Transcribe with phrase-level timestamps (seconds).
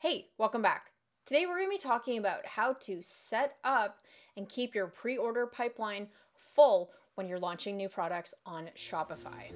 [0.00, 0.92] Hey, welcome back.
[1.26, 3.98] Today we're going to be talking about how to set up
[4.34, 6.08] and keep your pre order pipeline
[6.54, 9.52] full when you're launching new products on Shopify.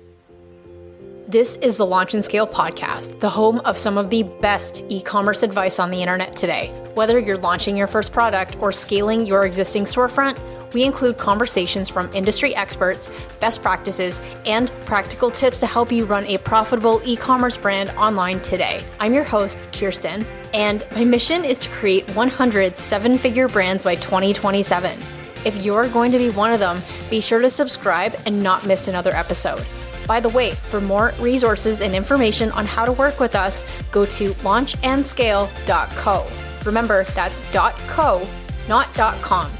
[1.26, 5.00] This is the Launch and Scale podcast, the home of some of the best e
[5.00, 6.68] commerce advice on the internet today.
[6.94, 10.38] Whether you're launching your first product or scaling your existing storefront,
[10.74, 13.08] we include conversations from industry experts,
[13.40, 18.40] best practices, and practical tips to help you run a profitable e commerce brand online
[18.40, 18.82] today.
[19.00, 23.94] I'm your host, Khierstyn, and my mission is to create 100 seven figure brands by
[23.94, 24.98] 2027.
[25.44, 28.88] If you're going to be one of them, be sure to subscribe and not miss
[28.88, 29.64] another episode.
[30.06, 34.04] By the way, for more resources and information on how to work with us, go
[34.06, 36.26] to launchandscale.co.
[36.64, 37.42] Remember, that's
[37.88, 38.26] .co,
[38.68, 39.50] not .com.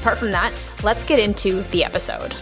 [0.00, 2.34] Apart from that, let's get into the episode.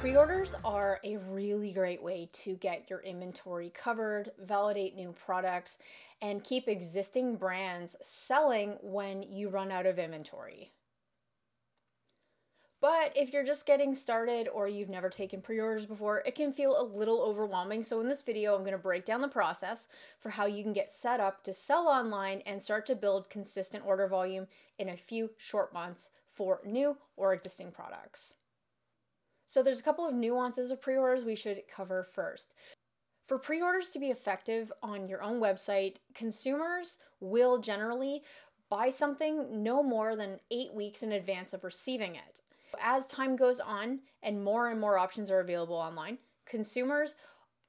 [0.00, 5.78] Pre orders are a really great way to get your inventory covered, validate new products,
[6.20, 10.72] and keep existing brands selling when you run out of inventory.
[12.80, 16.52] But if you're just getting started or you've never taken pre orders before, it can
[16.52, 17.84] feel a little overwhelming.
[17.84, 19.86] So, in this video, I'm going to break down the process
[20.18, 23.86] for how you can get set up to sell online and start to build consistent
[23.86, 24.48] order volume
[24.80, 26.08] in a few short months
[26.38, 28.36] for new or existing products.
[29.44, 32.54] So, there's a couple of nuances of pre orders we should cover first.
[33.26, 38.22] For pre orders to be effective on your own website, consumers will generally
[38.70, 42.40] buy something no more than eight weeks in advance of receiving it.
[42.80, 47.16] As time goes on and more and more options are available online, consumers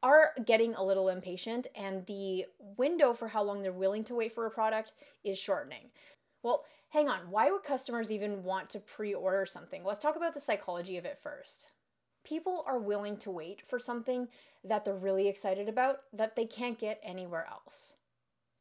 [0.03, 2.45] are getting a little impatient and the
[2.77, 5.89] window for how long they're willing to wait for a product is shortening.
[6.43, 9.83] Well, hang on, why would customers even want to pre order something?
[9.83, 11.71] Let's talk about the psychology of it first.
[12.23, 14.27] People are willing to wait for something
[14.63, 17.95] that they're really excited about that they can't get anywhere else.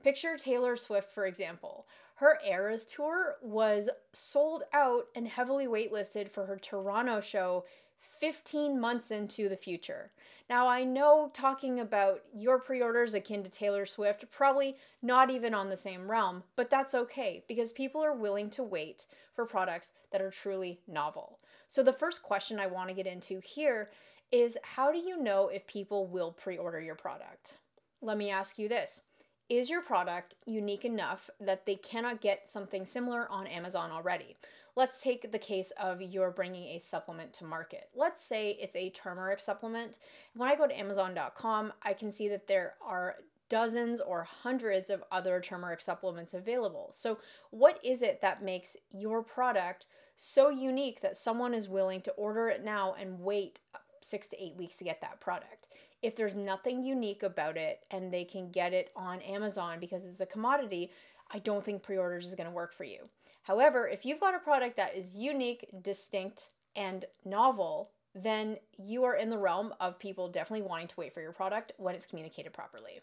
[0.03, 1.87] Picture Taylor Swift, for example.
[2.17, 7.65] Her Eras tour was sold out and heavily waitlisted for her Toronto show
[7.99, 10.11] 15 months into the future.
[10.49, 15.53] Now, I know talking about your pre orders akin to Taylor Swift, probably not even
[15.53, 19.93] on the same realm, but that's okay because people are willing to wait for products
[20.11, 21.39] that are truly novel.
[21.69, 23.91] So, the first question I want to get into here
[24.33, 27.59] is how do you know if people will pre order your product?
[28.01, 29.03] Let me ask you this
[29.49, 34.37] is your product unique enough that they cannot get something similar on Amazon already?
[34.79, 37.89] Let's take the case of you're bringing a supplement to market.
[37.97, 39.99] Let's say it's a turmeric supplement.
[40.37, 43.17] When I go to Amazon.com, I can see that there are
[43.49, 46.91] dozens or hundreds of other turmeric supplements available.
[46.93, 47.19] So,
[47.51, 52.47] what is it that makes your product so unique that someone is willing to order
[52.47, 53.59] it now and wait
[54.01, 55.67] six to eight weeks to get that product?
[56.03, 60.21] if there's nothing unique about it and they can get it on Amazon because it's
[60.21, 60.93] a commodity,
[61.31, 63.09] I don't think pre orders is going to work for you.
[63.43, 69.15] However, if you've got a product that is unique, distinct, and novel, then you are
[69.15, 72.53] in the realm of people definitely wanting to wait for your product when it's communicated
[72.53, 73.01] properly.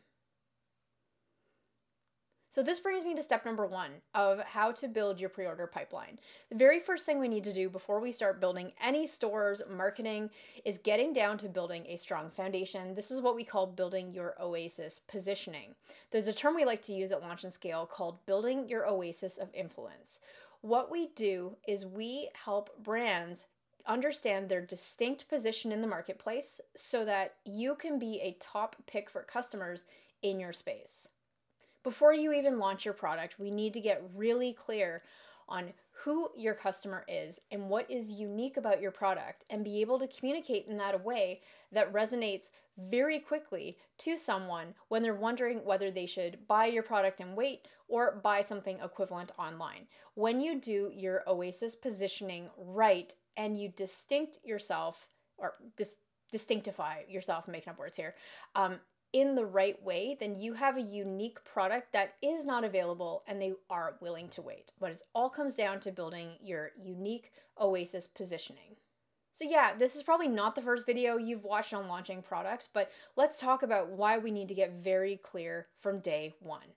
[2.55, 5.67] So, this brings me to step number one of how to build your pre order
[5.67, 6.17] pipeline.
[6.49, 10.29] The very first thing we need to do before we start building any stores, marketing,
[10.63, 12.95] is getting down to building a strong foundation.
[12.95, 15.75] This is what we call building your oasis positioning.
[16.11, 19.37] There's a term we like to use at Launch and Scale called building your oasis
[19.37, 20.21] of influence.
[20.61, 23.47] What we do is we help brands
[23.85, 29.09] understand their distinct position in the marketplace so that you can be a top pick
[29.09, 29.83] for customers
[30.21, 31.09] in your space.
[31.85, 35.03] Before you even launch your product, we need to get really clear
[35.47, 39.99] on who your customer is and what is unique about your product and be able
[39.99, 41.41] to communicate in that way
[41.71, 47.21] that resonates very quickly to someone when they're wondering whether they should buy your product
[47.21, 49.85] and wait or buy something equivalent online.
[50.15, 55.07] When you do your Oasis positioning right and you distinct yourself
[55.37, 55.97] or dis-
[56.31, 58.15] distinctify yourself, I'm making up words here,
[58.55, 58.79] um,
[59.15, 63.41] in the right way, then you have a unique product that is not available and
[63.41, 64.73] they are willing to wait.
[64.77, 68.75] But it all comes down to building your unique Oasis positioning.
[69.31, 72.91] So, yeah, this is probably not the first video you've watched on launching products, but
[73.15, 76.73] let's talk about why we need to get very clear from day one.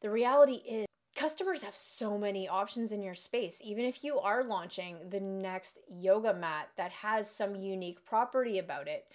[0.00, 0.86] The reality is,
[1.16, 3.60] customers have so many options in your space.
[3.64, 8.86] Even if you are launching the next yoga mat that has some unique property about
[8.86, 9.06] it,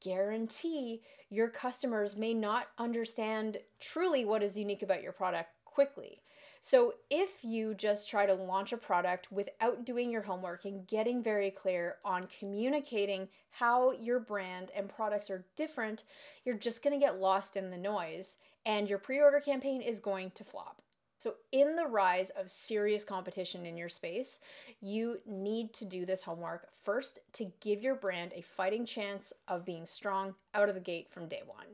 [0.00, 6.20] guarantee your customers may not understand truly what is unique about your product quickly.
[6.60, 11.22] So, if you just try to launch a product without doing your homework and getting
[11.22, 16.02] very clear on communicating how your brand and products are different,
[16.44, 18.36] you're just going to get lost in the noise
[18.66, 20.82] and your pre order campaign is going to flop.
[21.18, 24.38] So, in the rise of serious competition in your space,
[24.80, 29.64] you need to do this homework first to give your brand a fighting chance of
[29.64, 31.66] being strong out of the gate from day one.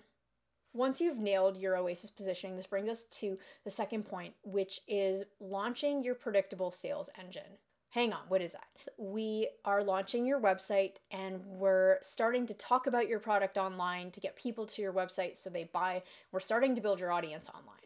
[0.72, 5.24] Once you've nailed your Oasis positioning, this brings us to the second point, which is
[5.38, 7.58] launching your predictable sales engine.
[7.90, 8.88] Hang on, what is that?
[8.98, 14.20] We are launching your website and we're starting to talk about your product online to
[14.20, 16.02] get people to your website so they buy.
[16.32, 17.83] We're starting to build your audience online.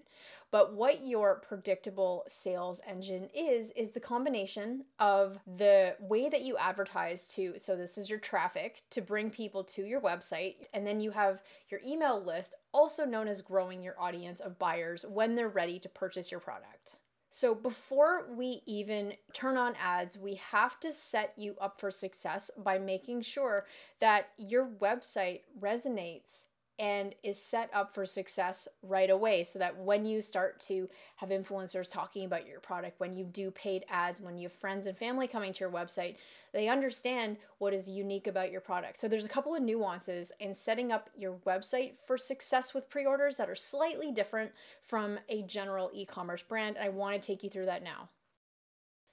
[0.50, 6.56] But what your predictable sales engine is, is the combination of the way that you
[6.56, 11.00] advertise to, so this is your traffic to bring people to your website, and then
[11.00, 15.49] you have your email list, also known as growing your audience of buyers when they're
[15.49, 16.97] ready to purchase your product.
[17.31, 22.51] So, before we even turn on ads, we have to set you up for success
[22.56, 23.67] by making sure
[24.01, 26.44] that your website resonates
[26.79, 31.31] and is set up for success right away so that when you start to have
[31.31, 34.97] influencers talking about your product, when you do paid ads, when you have friends and
[34.97, 36.17] family coming to your website,
[36.53, 39.01] they understand what is unique about your product.
[39.01, 43.37] So there's a couple of nuances in setting up your website for success with pre-orders
[43.37, 44.53] that are slightly different
[44.83, 46.77] from a general e-commerce brand.
[46.77, 48.09] And I want to take you through that now.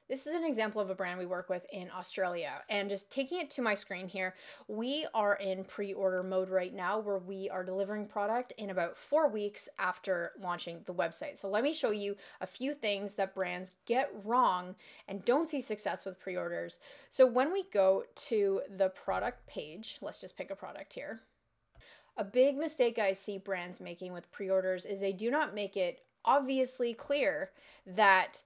[0.07, 2.62] This is an example of a brand we work with in Australia.
[2.69, 4.36] And just taking it to my screen here,
[4.68, 9.00] we are in pre order mode right now where we are delivering product in about
[9.00, 11.40] four weeks after launching the website.
[11.40, 14.75] So let me show you a few things that brands get wrong
[15.07, 16.78] and don't see success with pre orders.
[17.10, 21.22] So when we go to the product page, let's just pick a product here.
[22.16, 25.75] A big mistake I see brands making with pre orders is they do not make
[25.75, 27.50] it obviously clear
[27.88, 28.44] that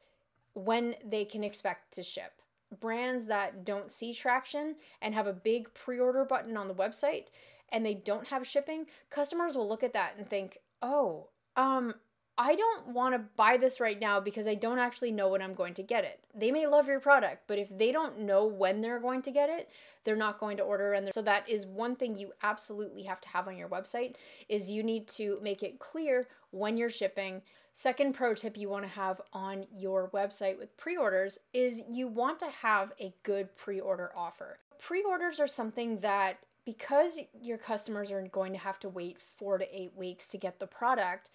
[0.53, 2.33] when they can expect to ship.
[2.79, 7.25] Brands that don't see traction and have a big pre order button on the website
[7.71, 11.93] and they don't have shipping, customers will look at that and think, oh, um,
[12.41, 15.53] I don't want to buy this right now because I don't actually know when I'm
[15.53, 16.21] going to get it.
[16.33, 19.49] They may love your product, but if they don't know when they're going to get
[19.49, 19.69] it,
[20.05, 23.29] they're not going to order and so that is one thing you absolutely have to
[23.29, 24.15] have on your website
[24.47, 27.41] is you need to make it clear when you're shipping.
[27.74, 32.39] Second pro tip you want to have on your website with pre-orders is you want
[32.39, 34.60] to have a good pre-order offer.
[34.80, 39.81] Pre-orders are something that because your customers are going to have to wait 4 to
[39.81, 41.30] 8 weeks to get the product,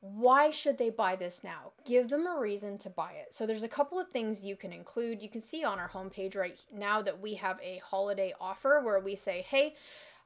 [0.00, 1.72] why should they buy this now?
[1.84, 3.34] Give them a reason to buy it.
[3.34, 5.22] So there's a couple of things you can include.
[5.22, 9.00] You can see on our homepage right now that we have a holiday offer where
[9.00, 9.74] we say, "Hey,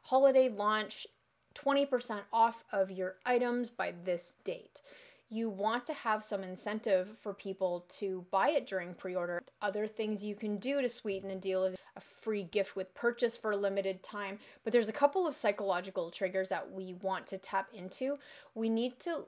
[0.02, 1.06] holiday launch
[1.54, 4.82] 20% off of your items by this date."
[5.32, 9.40] You want to have some incentive for people to buy it during pre order.
[9.62, 13.36] Other things you can do to sweeten the deal is a free gift with purchase
[13.36, 14.40] for a limited time.
[14.64, 18.18] But there's a couple of psychological triggers that we want to tap into.
[18.56, 19.26] We need to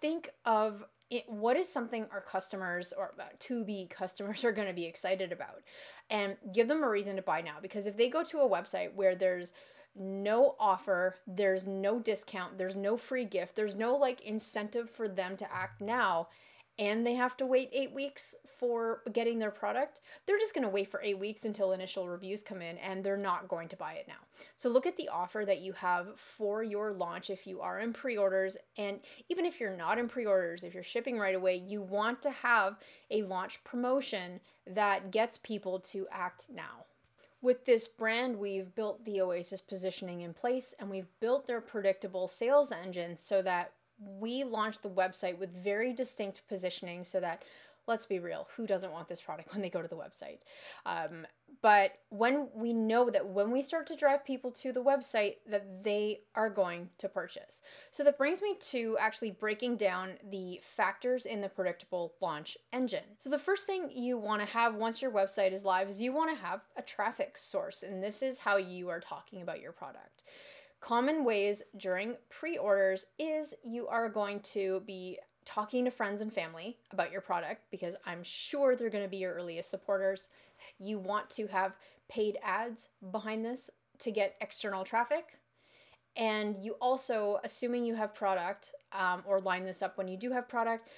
[0.00, 4.68] think of it, what is something our customers or uh, to be customers are going
[4.68, 5.62] to be excited about
[6.10, 8.94] and give them a reason to buy now because if they go to a website
[8.94, 9.52] where there's
[9.98, 15.36] no offer, there's no discount, there's no free gift, there's no like incentive for them
[15.36, 16.28] to act now,
[16.78, 20.68] and they have to wait eight weeks for getting their product, they're just going to
[20.68, 23.94] wait for eight weeks until initial reviews come in and they're not going to buy
[23.94, 24.14] it now.
[24.54, 27.92] So look at the offer that you have for your launch if you are in
[27.92, 28.56] pre orders.
[28.76, 32.22] And even if you're not in pre orders, if you're shipping right away, you want
[32.22, 32.78] to have
[33.10, 36.84] a launch promotion that gets people to act now.
[37.46, 42.26] With this brand, we've built the Oasis positioning in place and we've built their predictable
[42.26, 47.44] sales engine so that we launched the website with very distinct positioning so that
[47.86, 50.40] let's be real who doesn't want this product when they go to the website?
[50.84, 51.26] Um,
[51.62, 55.84] but when we know that when we start to drive people to the website that
[55.84, 57.60] they are going to purchase.
[57.90, 63.04] So that brings me to actually breaking down the factors in the predictable launch engine.
[63.18, 66.12] So the first thing you want to have once your website is live is you
[66.12, 69.72] want to have a traffic source and this is how you are talking about your
[69.72, 70.24] product.
[70.80, 76.32] Common ways during pre orders is you are going to be talking to friends and
[76.32, 80.28] family about your product because I'm sure they're going to be your earliest supporters.
[80.78, 81.76] You want to have
[82.10, 85.38] paid ads behind this to get external traffic.
[86.16, 90.32] And you also, assuming you have product um, or line this up when you do
[90.32, 90.88] have product,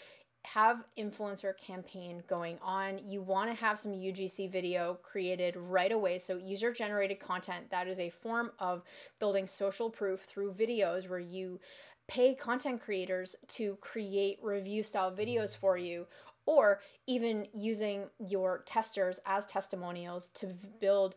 [0.45, 3.01] have influencer campaign going on.
[3.05, 6.19] You want to have some UGC video created right away.
[6.19, 8.83] So, user generated content, that is a form of
[9.19, 11.59] building social proof through videos where you
[12.09, 16.07] pay content creators to create review style videos for you
[16.47, 20.47] or even using your testers as testimonials to
[20.81, 21.15] build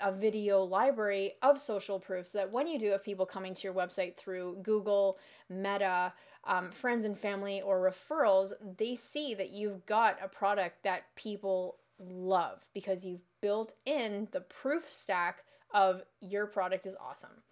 [0.00, 3.62] a video library of social proof so that when you do have people coming to
[3.64, 5.18] your website through Google,
[5.50, 11.14] Meta, um, friends and family or referrals, they see that you've got a product that
[11.16, 17.42] people love because you've built in the proof stack of your product is awesome.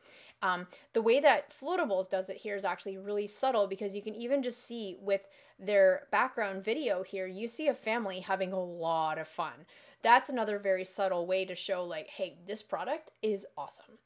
[0.42, 4.14] Um, the way that Floatables does it here is actually really subtle because you can
[4.14, 5.26] even just see with
[5.58, 9.66] their background video here, you see a family having a lot of fun.
[10.02, 13.98] That's another very subtle way to show, like, hey, this product is awesome.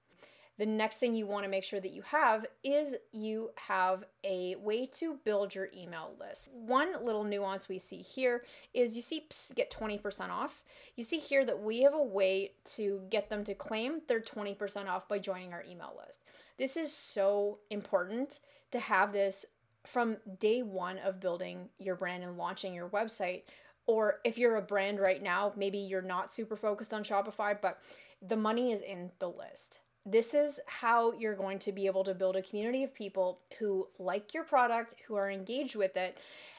[0.56, 4.54] The next thing you want to make sure that you have is you have a
[4.56, 6.52] way to build your email list.
[6.52, 10.62] One little nuance we see here is you see get 20% off.
[10.94, 14.88] You see here that we have a way to get them to claim their 20%
[14.88, 16.20] off by joining our email list.
[16.56, 18.38] This is so important
[18.70, 19.44] to have this
[19.84, 23.42] from day one of building your brand and launching your website.
[23.86, 27.80] Or if you're a brand right now, maybe you're not super focused on Shopify, but
[28.22, 32.14] the money is in the list this is how you're going to be able to
[32.14, 36.18] build a community of people who like your product, who are engaged with it.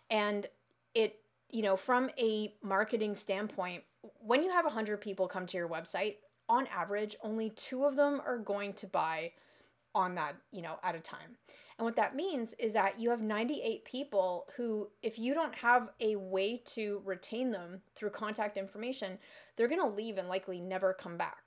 [0.09, 0.47] And
[0.93, 1.19] it,
[1.51, 3.83] you know, from a marketing standpoint,
[4.19, 6.15] when you have 100 people come to your website,
[6.47, 9.31] on average, only two of them are going to buy
[9.93, 11.37] on that, you know, at a time.
[11.77, 15.89] And what that means is that you have 98 people who, if you don't have
[15.99, 19.17] a way to retain them through contact information,
[19.55, 21.44] they're going to leave and likely never come back.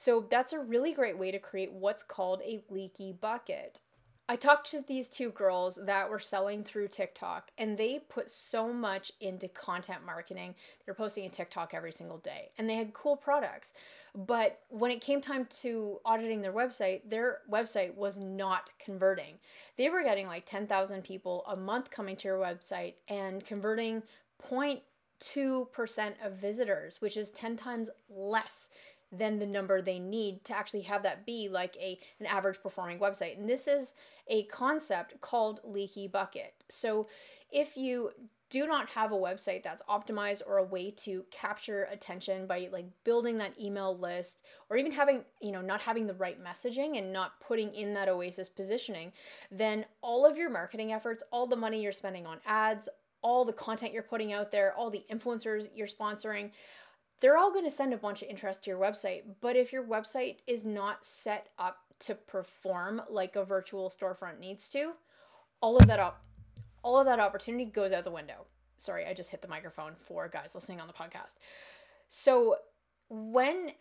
[0.00, 3.80] So that's a really great way to create what's called a leaky bucket.
[4.28, 8.72] I talked to these two girls that were selling through TikTok and they put so
[8.72, 10.54] much into content marketing.
[10.84, 13.72] They're posting a TikTok every single day and they had cool products.
[14.14, 19.40] But when it came time to auditing their website, their website was not converting.
[19.76, 24.04] They were getting like 10,000 people a month coming to your website and converting
[24.48, 28.70] 0.2% of visitors, which is 10 times less
[29.10, 32.98] than the number they need to actually have that be like a an average performing
[32.98, 33.38] website.
[33.38, 33.94] And this is
[34.28, 36.54] a concept called leaky bucket.
[36.68, 37.08] So
[37.50, 38.10] if you
[38.50, 42.86] do not have a website that's optimized or a way to capture attention by like
[43.04, 47.12] building that email list or even having you know not having the right messaging and
[47.12, 49.12] not putting in that oasis positioning
[49.50, 52.88] then all of your marketing efforts all the money you're spending on ads
[53.20, 56.50] all the content you're putting out there all the influencers you're sponsoring
[57.20, 59.22] they're all going to send a bunch of interest to your website.
[59.40, 64.68] But if your website is not set up to perform like a virtual storefront needs
[64.70, 64.92] to,
[65.60, 66.22] all of that up,
[66.82, 68.46] all of that opportunity goes out the window.
[68.76, 71.34] Sorry, I just hit the microphone for guys listening on the podcast.
[72.08, 72.56] So
[73.08, 73.72] when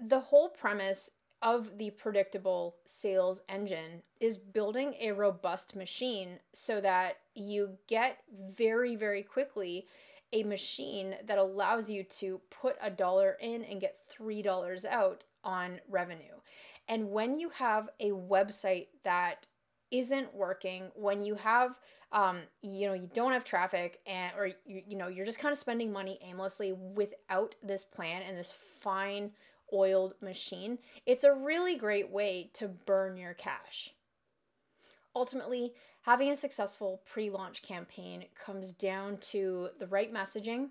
[0.00, 1.10] the whole premise
[1.42, 8.18] of the predictable sales engine is building a robust machine so that you get
[8.50, 9.86] very very quickly
[10.32, 15.80] a machine that allows you to put a dollar in and get $3 out on
[15.88, 16.40] revenue.
[16.88, 19.46] And when you have a website that
[19.90, 21.78] isn't working, when you have
[22.12, 25.52] um, you know, you don't have traffic and or you, you know, you're just kind
[25.52, 29.30] of spending money aimlessly without this plan and this fine
[29.72, 33.94] oiled machine, it's a really great way to burn your cash.
[35.14, 40.70] Ultimately, having a successful pre launch campaign comes down to the right messaging,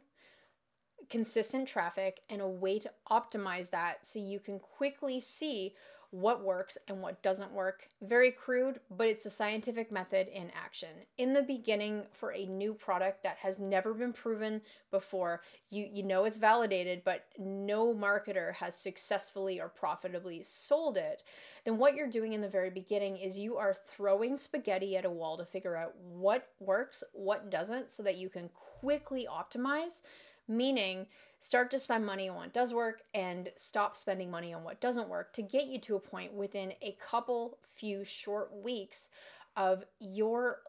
[1.10, 5.74] consistent traffic, and a way to optimize that so you can quickly see
[6.12, 7.88] what works and what doesn't work.
[8.02, 10.90] Very crude, but it's a scientific method in action.
[11.18, 16.04] In the beginning, for a new product that has never been proven before, you, you
[16.04, 21.24] know it's validated, but no marketer has successfully or profitably sold it.
[21.64, 25.12] Then what you're doing in the very beginning is you are throwing spaghetti at a
[25.12, 28.50] wall to figure out what works, what doesn't, so that you can
[28.80, 30.02] quickly optimize
[30.50, 31.08] meaning
[31.40, 35.08] start to spend money on what does work and stop spending money on what doesn't
[35.08, 39.08] work to get you to a point within a couple few short weeks
[39.56, 40.60] of your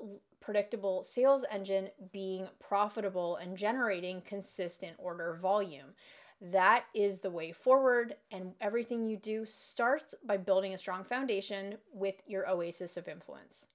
[0.41, 5.95] predictable sales engine being profitable and generating consistent order volume.
[6.41, 11.77] That is the way forward, and everything you do starts by building a strong foundation
[11.93, 13.67] with your oasis of influence.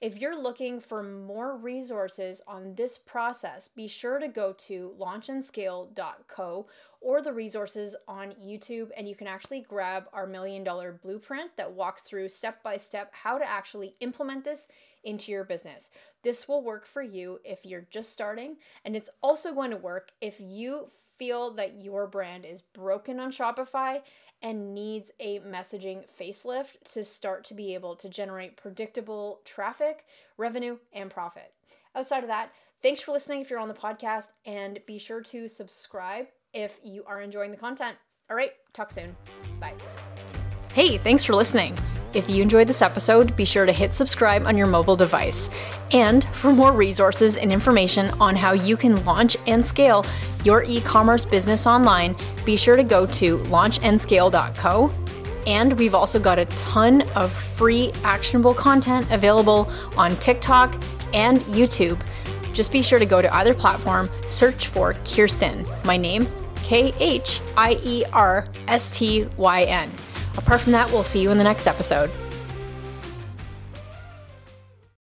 [0.00, 6.66] If you're looking for more resources on this process, be sure to go to launchandscale.co
[7.02, 11.72] or the resources on YouTube, and you can actually grab our million dollar blueprint that
[11.72, 14.68] walks through step by step how to actually implement this
[15.04, 15.90] into your business.
[16.22, 20.12] This will work for you if you're just starting, and it's also going to work
[20.20, 20.86] if you
[21.18, 24.00] feel that your brand is broken on Shopify
[24.42, 30.06] and needs a messaging facelift to start to be able to generate predictable traffic,
[30.38, 31.52] revenue, and profit.
[31.94, 35.48] Outside of that, thanks for listening if you're on the podcast, and be sure to
[35.48, 37.96] subscribe if you are enjoying the content.
[38.30, 39.14] All right, talk soon.
[39.58, 39.74] Bye.
[40.72, 41.76] Hey, thanks for listening.
[42.12, 45.48] If you enjoyed this episode, be sure to hit subscribe on your mobile device.
[45.92, 50.04] And for more resources and information on how you can launch and scale
[50.42, 54.92] your e commerce business online, be sure to go to launchandscale.co.
[55.46, 60.74] And we've also got a ton of free actionable content available on TikTok
[61.14, 62.00] and YouTube.
[62.52, 67.40] Just be sure to go to either platform, search for Khierstyn, my name, K H
[67.56, 69.90] I E R S T Y N.
[70.36, 72.10] Apart from that, we'll see you in the next episode.